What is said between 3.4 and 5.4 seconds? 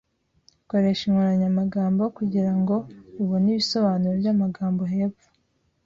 ibisobanuro byamagambo hepfo.